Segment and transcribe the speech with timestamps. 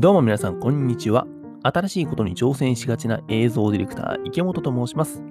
[0.00, 1.26] どうも皆さん、こんにちは。
[1.62, 5.22] 新しいことに挑戦しがちな映像ディレクター、池本と申します。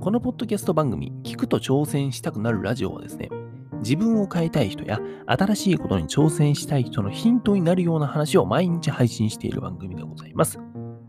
[0.00, 3.28] このポッドキャスト番組、聞くと挑戦したくなるラジオはですね、
[3.80, 10.58] 自分を変えたい人や新しいことに挑戦したい人のヒントになるような話を毎日配信している番組でございます。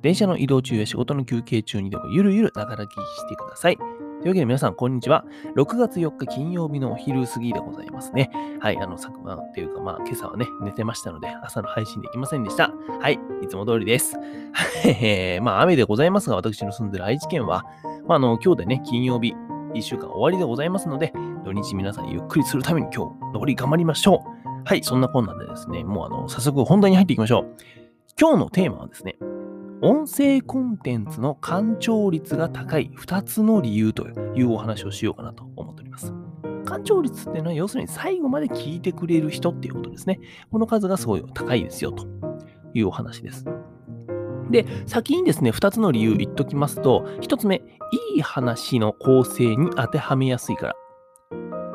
[0.02, 3.78] 電車の移動中や仕事の休憩中にでもゆるゆるながらきしてください。
[4.26, 5.23] というわけで皆さん、こんにちは。
[5.55, 8.32] 6月4日金曜日のお昼過ぎでございますね。
[8.60, 12.74] はい、あの、昨晩っていうか、まあ、今朝はね、寝てましたので、朝の配信できませんでした。
[13.01, 14.18] はい、いつも通りです。
[14.51, 17.65] はい、 まあ、雨でございますが、私の住んでる愛知県は、
[18.07, 19.36] まあ、あの、今日でね、金曜日、
[19.75, 24.60] 1週間終わりでございますので、土日皆さんゆっくりするために今日、残り頑張りましょう。
[24.65, 27.56] はい、そんなこんなでですね、もうあの、早速本題に入っていきましょう。
[28.20, 29.18] 今日のテーマはですね、
[29.82, 36.14] 音声コンテンツの干潮率が高い2つの理由というお話をしようかなと思っております。
[36.66, 40.20] 干潮率っていうのは要するに最後まで聞いてくれる人っていうことですね。
[40.50, 42.08] この数がすごい高いですよと
[42.73, 43.46] いうお話です。
[44.50, 47.58] で、先にですね、2つの理由言っときますと、1つ目、
[48.16, 50.76] いい話の構成に当てはめやすいから。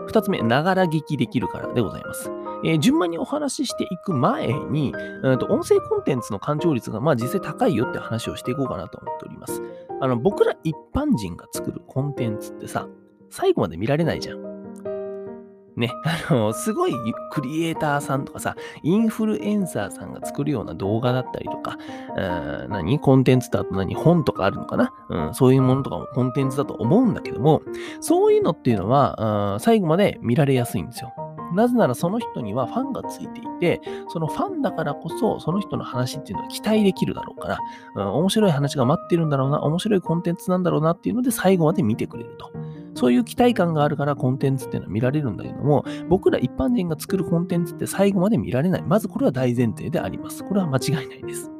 [0.09, 2.31] 2つ目、ながら聞きできるからでございます。
[2.65, 9.63] えー順番にお話ししていく前に、うんと音声コンテンツの干潮率がまあ実際高いよって話をしていこうかなと思っております。
[10.01, 12.89] あの僕ら一般人が作るコンテンツってさ、
[13.31, 14.51] 最後まで見られないじゃん。
[15.77, 15.93] ね、
[16.29, 16.95] あの、すごい
[17.31, 21.79] クリエイターさんとかさ、インフルエンサーさんが作るような動画だったりとか、
[22.17, 22.99] うん何？
[22.99, 23.95] コンテンツだと何？
[23.95, 27.63] 本とかあるのかな、うん、そういうものとかもコンテンツだと思うんだけども、
[28.01, 31.13] そういうのっていうのは、うん最後まで見られやすいんですよ。
[31.55, 37.59] なぜならその人にはファンがついていて、そのファンだからこそ、その人の話っていうのは期待できるだろうから、
[37.97, 42.51] うん、面白い話が待ってるんだろうな、面白いコンテンツなんだろうなっていうので最後まで見てくれると。
[42.95, 48.83] そういう期待感があるからコンテンツっていうのは見られるんだけども、僕ら一般人が作るコンテンツって最後まで見られない。
[48.83, 50.45] まずこれは大前提であります。
[50.45, 51.51] これは間違いないです。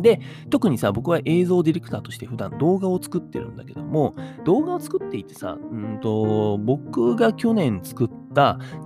[0.00, 0.20] で、
[0.50, 4.14] 特にさ、僕は映像ディレクターとして普段動画を作ってるんだけども、
[4.44, 8.27] 動画を作っていてさ、うんと、僕が去年作った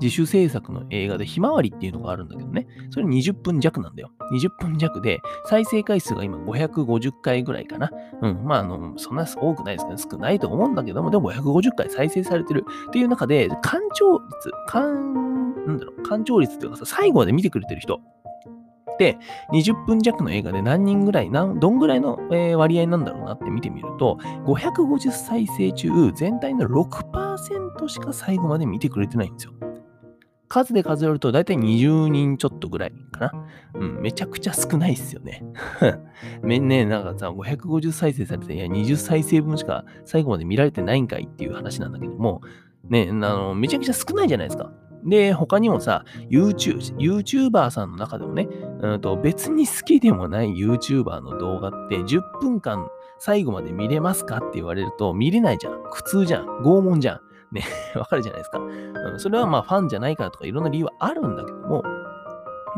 [0.00, 4.10] 自主制作の映画でひまわりっていうのがあるんだけどね、それ20分弱なんだよ。
[4.32, 7.90] 20分弱で、再生回数が今550回ぐらいかな。
[8.22, 15.14] うん、まあ、あの、そんな多くないですけど、少ないと思うんだけども、でも550回再生されてるっていう中で、干潮率、干、
[15.66, 18.00] なんだろう、干潮率っていうかさ、最後まで見てくれてる人
[18.98, 19.18] で、
[19.52, 29.52] 20分弱の映画で何人ぐらい、どんぐらいの、えー割合なんだろうなって見てみると、550再生中、全体の6%しか最後まで見てくれてないんですよ。
[30.52, 33.32] 数で数えると大体20人ちょっとぐらいかな。
[33.74, 35.42] うん、めちゃくちゃ少ないっすよね。
[36.44, 42.42] めんね、なんかさ、550再生されて、いや、20再生分しか最後まで見られてないんかいっていう話なんだけども、
[42.90, 44.70] ね、あの、めちゃくちゃ少ないじゃないですか。
[45.04, 48.48] で、他にもさ、YouTube、YouTuber さんの中でもね、
[48.80, 55.82] うんと別に好きでもない YouTuber の動画って10分間最後まで見れますかって言われると見れないじゃん。
[55.90, 56.46] 苦痛じゃん。
[56.62, 57.20] 拷問じゃん。
[57.52, 57.62] ね、
[57.94, 58.58] わかるじゃないですか。
[58.58, 61.82] うん、それはまあファンじゃないからとかいろんな理由はあるんだけども、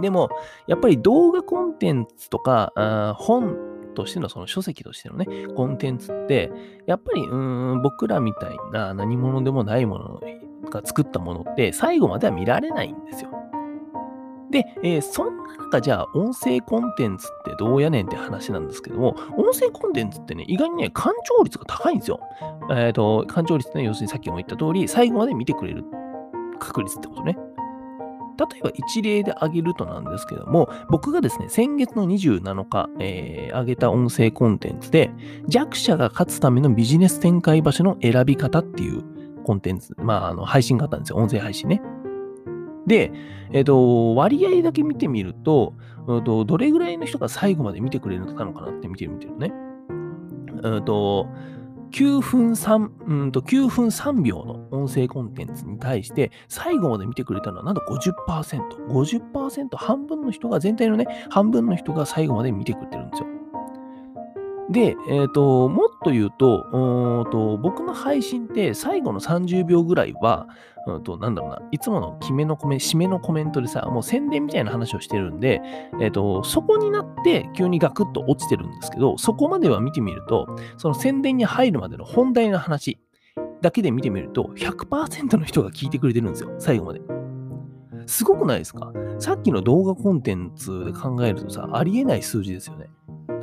[0.00, 0.28] でも、
[0.66, 3.56] やっぱり動画コンテンツとか、あ本
[3.94, 6.52] としてのその書籍としてのね、コンテンツって、
[6.86, 7.36] やっぱりう
[7.76, 10.20] ん僕らみたいな何者でもないもの
[10.70, 13.30] が作ったものって最後までは見られないんですよ。
[14.50, 15.44] で、えーそんな
[15.74, 22.20] 中、じゃあ、音声コンテンツってどうやねんって話なんですけども、音声コンテンツってね、意外にね、干潮率が高いんですよ。
[22.70, 25.84] えっ、と、干潮率ってね、要するにさっきも言った通り、最後まで見てくれる
[26.58, 27.36] 確率ってことね。
[28.36, 35.10] 例えば一例で挙げるとなんですけども、僕がですね、先月の27日、えー上げた音声コンテンツで、
[35.46, 39.04] 弱者が勝つためのビジネス展開場所の選び方っていう
[39.44, 41.16] コンテンツ、まあ、あの配信があったんですよ。
[41.16, 41.80] 音声配信ね。
[42.86, 43.12] で、
[43.52, 45.74] えっ、と、割合だけ見てみると、
[46.06, 49.52] うんと、どれぐらいの人が最後まで見てくれるのかなって見てみてるね。
[50.62, 51.28] うんと、
[51.92, 58.88] 9分3、うんと、9分3秒の音声コンテンツに対して、最後まで見てくれたのはなんと50%。
[58.88, 63.28] 50%、半分の人が、全体のね、半分の人が最後まで見てくれてるんですよ。
[64.70, 70.48] で、えっ、と、もっと言うと、と、僕の配信って最後の30秒ぐらいは、
[70.86, 75.60] うんと、なんだろうな、いつもの決めのコメ、締めのコメントでさ、もう宣伝みたいな話をしてるんで、
[76.00, 82.98] えっ、と、そこになって急にガクッと落ちてるんですけど、そこまでは見てみると、その宣伝に入るまでの本題の話
[83.60, 87.02] だけで見てみると、100%の人が聞いてくれてるんですよ、最後まで。
[88.06, 88.92] すごくないですか？
[89.18, 92.88] さっきの動画コンテンツで考えるとさ、ありえない数字ですよね。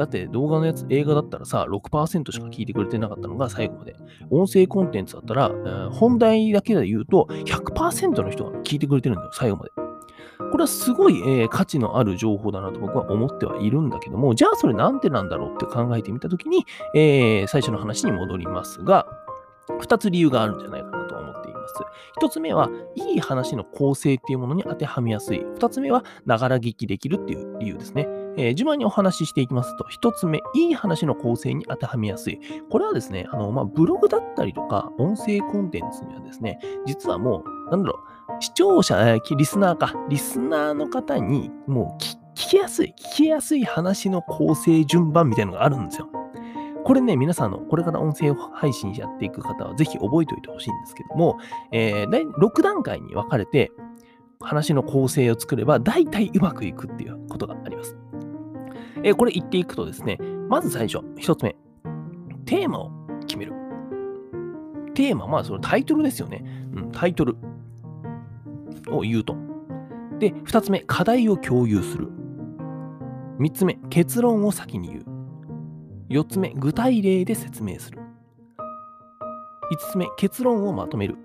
[0.01, 3.95] だって動画のやつ、映画だったらさ、6%しか聞いてくれてなかったのが最後まで。
[4.31, 9.71] 音声コンテンツだったら、えー本題だけで言うと100%の人が聞いてくれてるんだよ、最後まで。
[10.51, 16.65] これはすごい、えー、価値のある情報だなと僕は思ってはいるんだけども、じゃあそれなんでなんだろうって考えてみたときに、
[16.95, 19.06] えー、最初の話に戻りますが、
[19.80, 21.75] 2つ理由があるんじゃないかなと思っています。
[22.21, 25.39] 1つ目は、いい話の構成っていうものに当てはめやすい。
[25.39, 28.07] 2つ目は、ながら聞きできるっていう理由ですね。
[28.38, 32.39] えー、順番にお話ししていきますと、1つ目、いい話の構成に当てはめやすい。
[32.69, 38.00] これはですね、あの、まあ、ブログだったりとか、音声コンテンツにはですね、実はもう、なんだろ
[38.39, 46.07] う、視聴者、えー、リスナーか、リスナーの方に、もう聞きやすい、聞きやすい話の構成順番みたいなのがあるんですよ。
[46.84, 51.38] これね、皆さんのこれから音声配信やっていく方はぜひ覚えておいてほしいんですけども、
[51.72, 53.72] えー、6段階に分かれて
[54.39, 57.95] 話の構成を作れば大体うまくいくっていうことがあります。
[59.03, 60.18] えー、これ言っていくとですね、
[60.50, 61.56] まず最初、一つ目、
[62.45, 62.92] テーマを
[63.27, 63.53] 決める。
[64.94, 66.44] テーマ、まあそのタイトルですよね。
[66.75, 67.38] うん、タイトル
[68.89, 69.36] を言うと。
[70.19, 72.09] で、二つ目、課題を共有する。
[73.39, 75.06] 三つ目、結論を先に言う。
[76.09, 78.00] 四つ目、具体例で説明する。
[79.71, 81.18] 五つ目、結論をまとめる。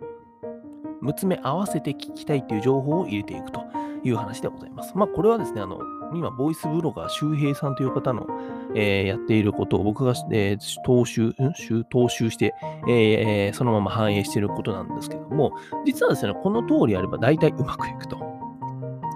[1.02, 3.62] 六つ目、合わせて聞きたいという情報を入れていくと
[4.04, 4.92] いう話でございます。
[4.94, 5.80] まあ、これはですね、あの、
[6.14, 8.26] 今、ボイスブロガー周平さんという方の、
[8.74, 12.54] えー、やっていることを僕が、えー、踏襲、踏襲して、
[12.88, 15.52] えー、そのまま反映していることなんですけども、
[15.84, 18.18] 実はですね、この通りやれば大体うまくいくと。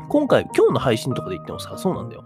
[0.08, 2.24] 今回、今日の配信とかで言ってもさ、そうなんだよ。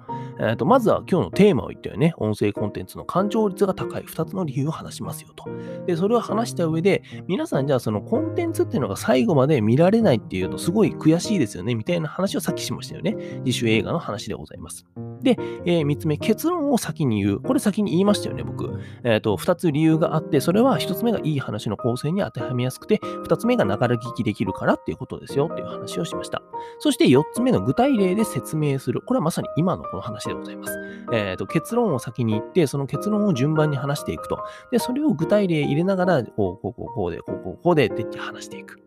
[0.50, 2.14] えーと、まずは今日のテーマを言ったよね。
[2.18, 5.48] 音声コンテンツの感情率が高い2つの理由を話しますよと。
[5.86, 13.12] で、それを話した上で、皆さんじゃあそのコンテンツっていうのが最後まで見られないっていうとすごい悔しいですよね、みたいな話をさっきしましたよね。
[13.44, 14.86] 自主映画の話でございます。
[15.22, 17.40] で、えー、3つ目、結論を先に言う。
[17.40, 18.80] これ先に言いましたよね、僕。
[19.04, 26.42] えっ、ー、と、2つ理由があって、それは1つ目がいい話の構成に当てはめやすくて、2つ目がながら聞きできるからっていうことですよっていう話をしました。
[26.78, 29.00] そして4つ目の具体例で説明する。
[29.02, 30.78] これはまさに今のこの話でございます。
[31.12, 34.38] えっ、ー、と、結論を先に言って、その結論を順番に話していくと。
[34.70, 38.84] で、それを具体例入れながら、こう、こう、こう、こうで、こう、こう、こうでって話していく。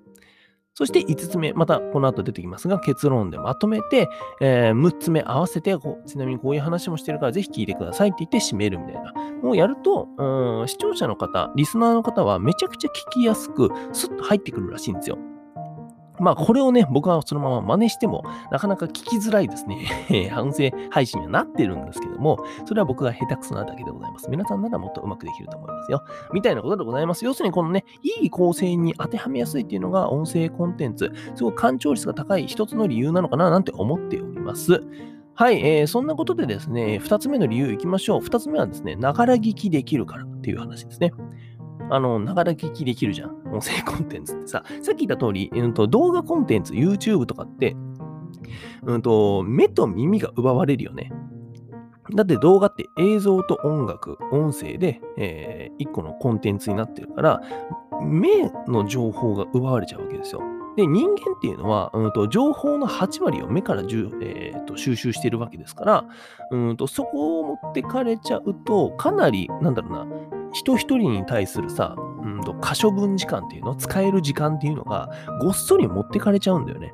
[0.78, 4.10] そして5つ目、またこの後出てきますが、結論でまとめて、
[4.40, 5.76] えー、6つ目合わせて、
[6.06, 9.12] ちなみにこういう話もしてるからぜひ聞いてくださいって言って締めるみたいな。
[9.42, 10.08] もうやると、
[10.68, 15.18] 視聴者の方、リスナーの方はめちゃくちゃ聞きやすく、スッと入ってくるらしいんですよ。
[16.20, 20.30] まあ、これをね、僕はそのまま真似しても、なかなか聞きづらいですね。
[20.32, 24.30] 反省配信にはなってるんですけども、それは僕が下手くそなだけでございます。
[24.30, 26.04] 皆さんならもっとうまくできると思いますよ。
[26.34, 27.26] みたいなことでございます。
[27.26, 27.86] 要するに、このね、
[28.22, 34.84] いい構成に当てはめやすいっていうのが、音声コンテンツ、すごい干潮率が高い一つの理由なのかな、なんて思っております。
[35.40, 38.22] はい、えー、そんなことでですね、二つ目の理由いきましょう。
[38.22, 41.14] 二つ目はですね、ながら聞きできるからっていう話ですね。
[41.90, 43.30] あの、ながら聞きできるじゃん。
[43.52, 47.76] 音声コンテンツってさ、さっき言った通り、うんと、動画コンテンツ、YouTube とかって、
[48.84, 51.12] うんと、目と耳が奪われるよね。
[52.16, 57.42] だって動画って映像と音楽、音声で、えー、一個のコンテンツになってるから、
[58.02, 60.42] 目の情報が奪われちゃうわけですよ。
[60.78, 66.06] で、人間っていうのは、うんと、情報の8割を目から、えーと、収集してるわけですから、
[66.52, 75.10] うんと、そこを持ってかれちゃうと、かなり、なんだろうな、人一人に対するさ、うんと、可処分時間っていうの、使える時間っていうのが、
[75.42, 76.94] ごっそり持ってかれちゃうんだよね。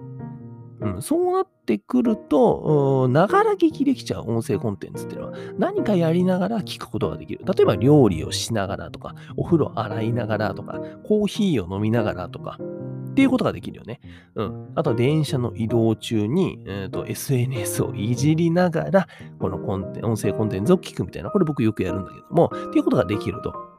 [0.82, 7.46] うん、そうなってくると、ながら聞きできちゃう音声コンテンツっていうのは、何かやりながら聞くことができる。
[7.46, 12.58] 例えば料理をしながらとか、お風呂洗いながらとか、コーヒーを飲みながらとか、
[13.14, 14.02] っていうことができるよね。
[14.34, 14.72] うん。
[14.74, 19.08] あとは電車の移動中に、えーと、SNS をいじりながら、
[19.40, 23.73] このコンテ音声コンテンツを聞くみたいな、これ僕よくやるんだけども、っていうことができると。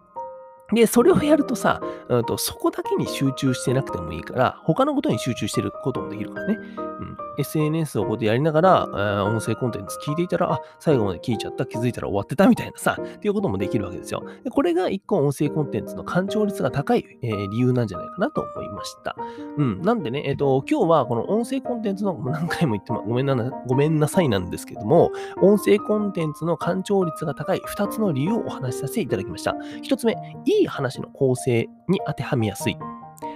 [0.73, 6.55] で、それをやるとさ、うんと、そこだけに集中してなくてもいいから、他のことに集中してることもできるからね。
[6.55, 7.17] うん。
[7.39, 14.23] SNS をここでやりながら、えー、音声コンテンツ聞いていたら、あ、最後まで聞いちゃった、気づいたら終わってたみたいなさ、っていうこともできるわけですよ。
[14.45, 19.17] でこれが一個音声コンテンツの干潮率が高い、えー、理由なんじゃないかなと思いました。
[19.59, 19.83] うん。
[19.83, 23.35] なんでね、えっ、ー、と、今日はこの音声コンテンツの、何回も言ってもごめんな、
[23.67, 25.11] ごめんなさいなんですけども、
[25.43, 29.53] 音声コンテンツの干潮率が高い2つの理由をお話しさせていただきました。
[29.83, 30.17] 1つ目、
[30.61, 32.77] いい話の構成に当てはめやすい。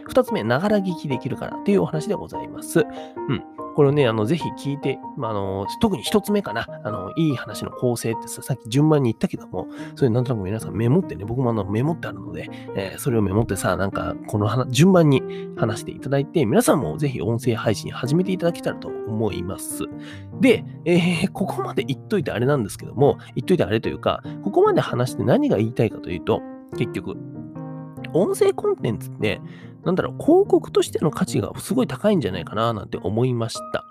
[0.08, 2.80] 2つ目、ながら聞きできるからっていうお話でございます。
[2.80, 3.44] うん。
[3.78, 15.22] これをね、あの、ぜひ聞いて、まあ、あの、特に1つ目かな、あの、いい話の構成ってさ、さっき順番に言ったけども、それなんとなく皆さんメモってね、僕もあの、メモってあるので、えー、それをメモってさ、なんか、この順番に
[15.56, 19.84] 話していただいて、皆さんもぜひ音声配信始めていただけたらと思います。
[20.40, 26.42] で、えー、ここまで言っといてあれなんですけども、言っといてあれというか、ここまで話して何が言いたいかというと、
[26.76, 27.16] 結局、
[28.12, 29.40] 音声コンテンツって、
[29.84, 33.84] なんだろう、広告としての価値がすごい高いんじゃないかななんて思いました。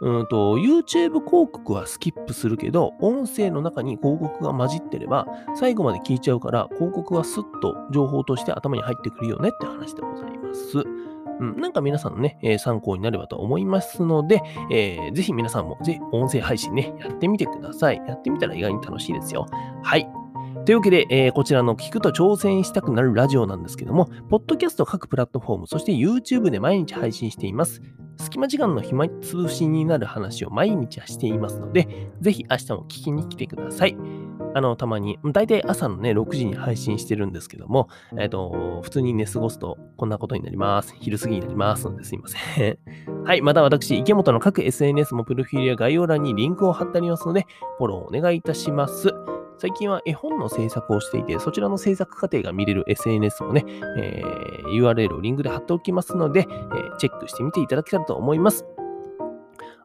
[0.00, 10.84] うんと、YouTube 広告はスキップするけど、音声の中に広告が混じってれば、最後まで聞いちゃうから、広告はスッと情報として頭に入ってくるよねって話でございます。
[11.40, 18.02] うん、なんか皆さんのね、えー、参考になればと思いますので、えー、ぜひ皆さんもぜひ音声配信ね、やってみてください。
[18.06, 19.46] やってみたら意外に楽しいですよ。
[19.82, 20.08] はい。
[20.66, 27.80] というわけで、えー、こちらの聞くと挑戦したくなるラジオなんですけども、ポッドキャスト各プラットフォーム、そして YouTube で毎日配信しています。
[28.18, 33.96] 隙間時間の暇つぶしになる話を毎日はしていますので、ぜひ明日も聞きに来てください。
[34.54, 37.88] あの、たまに、大体朝のね、6時に配信してるんですけども、
[38.18, 40.94] えっ、ー、と、普通に寝過ごすとこんなことになります。
[40.98, 42.78] 昼過ぎになりますのですいません。
[43.24, 47.46] はい、また私、池本の各 SNS もプロフィールや概要欄にリンクを貼ってありますので、
[47.78, 49.14] フォローお願いいたします。
[49.58, 53.64] 最近は絵本の制作をしていて、そちらの制作過程が見れる SNS もね、
[53.98, 58.64] えー、URL をリンクで貼っておきますので、えー、チェックしてみていただけたらと思います。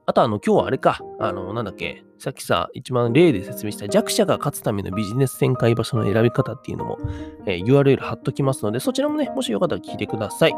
[0.07, 6.97] あと、あの、今日はあれか、あの、なんだっけ、さっきさ、一番例で説明した弱者が勝つためのビジネス展開場所の選び方っていうのも、
[7.45, 10.53] えー、URL 貼っときますので、そちらもね、もしよかったら聞いてください。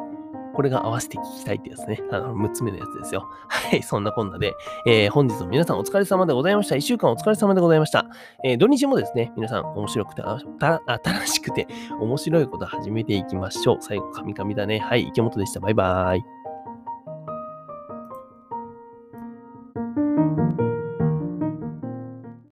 [0.53, 2.01] これが合わせて聞きたいってやつね。
[2.11, 3.29] あの、6つ目のやつですよ。
[3.47, 4.55] はい、そんなこんなで、
[4.87, 6.75] えー、本日も皆さんお疲れ様でございました。
[6.75, 8.07] 1週間お疲れ様でございました。
[8.43, 11.67] えー、土日もですね、皆さん面白くて、新しくて
[11.99, 13.77] 面白いこと始めていきましょう。
[13.81, 14.79] 最後、カミカミだね。
[14.79, 15.59] はい、池本でした。
[15.59, 16.36] バイバーイ。